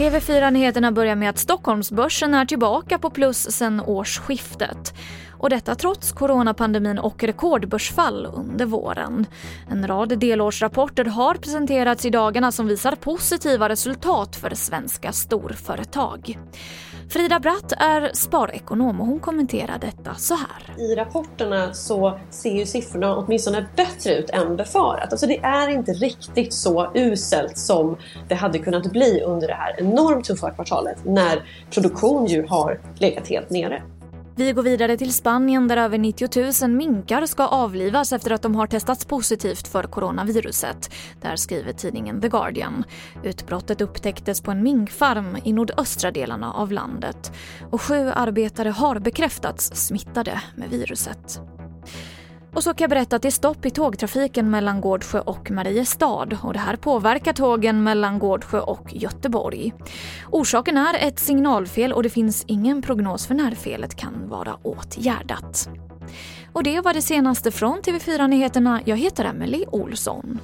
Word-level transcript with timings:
TV4-nyheterna 0.00 0.92
börjar 0.92 1.16
med 1.16 1.30
att 1.30 1.38
Stockholmsbörsen 1.38 2.34
är 2.34 2.44
tillbaka 2.44 2.98
på 2.98 3.10
plus 3.10 3.50
sedan 3.50 3.80
årsskiftet. 3.80 4.94
Och 5.32 5.50
detta 5.50 5.74
trots 5.74 6.12
coronapandemin 6.12 6.98
och 6.98 7.24
rekordbörsfall 7.24 8.26
under 8.34 8.66
våren. 8.66 9.26
En 9.70 9.86
rad 9.86 10.18
delårsrapporter 10.18 11.04
har 11.04 11.34
presenterats 11.34 12.04
i 12.04 12.10
dagarna 12.10 12.52
som 12.52 12.66
visar 12.66 12.92
positiva 12.94 13.68
resultat 13.68 14.36
för 14.36 14.54
svenska 14.54 15.12
storföretag. 15.12 16.38
Frida 17.10 17.40
Bratt 17.40 17.72
är 17.78 18.10
sparekonom 18.12 19.00
och 19.00 19.06
hon 19.06 19.20
kommenterar 19.20 19.78
detta 19.78 20.14
så 20.14 20.34
här. 20.34 20.82
I 20.82 20.94
rapporterna 20.94 21.74
så 21.74 22.18
ser 22.30 22.50
ju 22.50 22.66
siffrorna 22.66 23.16
åtminstone 23.16 23.66
bättre 23.76 24.14
ut 24.14 24.30
än 24.30 24.56
befarat. 24.56 25.12
Alltså 25.12 25.26
det 25.26 25.38
är 25.38 25.68
inte 25.68 25.92
riktigt 25.92 26.54
så 26.54 26.90
uselt 26.94 27.58
som 27.58 27.96
det 28.28 28.34
hade 28.34 28.58
kunnat 28.58 28.92
bli 28.92 29.20
under 29.20 29.48
det 29.48 29.54
här 29.54 29.80
enormt 29.80 30.24
tuffa 30.24 30.50
kvartalet 30.50 31.04
när 31.04 31.42
produktion 31.70 32.26
ju 32.26 32.46
har 32.46 32.80
legat 32.98 33.28
helt 33.28 33.50
nere. 33.50 33.82
Vi 34.40 34.52
går 34.52 34.62
vidare 34.62 34.96
till 34.96 35.14
Spanien 35.14 35.68
där 35.68 35.76
över 35.76 35.98
90 35.98 36.62
000 36.62 36.70
minkar 36.76 37.26
ska 37.26 37.46
avlivas 37.46 38.12
efter 38.12 38.30
att 38.30 38.42
de 38.42 38.54
har 38.54 38.66
testats 38.66 39.04
positivt 39.04 39.68
för 39.68 39.82
coronaviruset. 39.82 40.90
Där 41.20 41.36
skriver 41.36 41.72
tidningen 41.72 42.20
The 42.20 42.28
Guardian. 42.28 42.84
Utbrottet 43.24 43.80
upptäcktes 43.80 44.40
på 44.40 44.50
en 44.50 44.62
minkfarm 44.62 45.38
i 45.44 45.52
nordöstra 45.52 46.10
delarna 46.10 46.52
av 46.52 46.72
landet. 46.72 47.32
Och 47.70 47.82
sju 47.82 48.10
arbetare 48.14 48.68
har 48.68 48.98
bekräftats 48.98 49.86
smittade 49.86 50.42
med 50.56 50.70
viruset. 50.70 51.40
Och 52.60 52.64
så 52.64 52.74
kan 52.74 52.84
jag 52.84 52.90
berätta 52.90 53.16
att 53.16 53.22
det 53.22 53.28
är 53.28 53.30
stopp 53.30 53.66
i 53.66 53.70
tågtrafiken 53.70 54.50
mellan 54.50 54.80
Gårdsjö 54.80 55.20
och 55.20 55.50
Mariestad 55.50 56.38
och 56.42 56.52
det 56.52 56.58
här 56.58 56.76
påverkar 56.76 57.32
tågen 57.32 57.82
mellan 57.82 58.18
Gårdsjö 58.18 58.60
och 58.60 58.94
Göteborg. 58.94 59.72
Orsaken 60.30 60.76
är 60.76 61.08
ett 61.08 61.18
signalfel 61.18 61.92
och 61.92 62.02
det 62.02 62.10
finns 62.10 62.44
ingen 62.46 62.82
prognos 62.82 63.26
för 63.26 63.34
när 63.34 63.54
felet 63.54 63.94
kan 63.94 64.28
vara 64.28 64.56
åtgärdat. 64.62 65.68
Och 66.52 66.62
det 66.62 66.80
var 66.80 66.94
det 66.94 67.02
senaste 67.02 67.50
från 67.50 67.78
TV4 67.78 68.28
Nyheterna. 68.28 68.80
Jag 68.84 68.96
heter 68.96 69.24
Emily 69.24 69.64
Olsson. 69.72 70.40